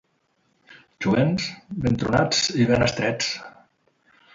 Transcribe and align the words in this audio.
Jovents, 1.07 1.47
ben 1.85 2.01
tronats 2.05 2.43
i 2.65 2.69
ben 2.75 2.91
estrets. 2.91 3.33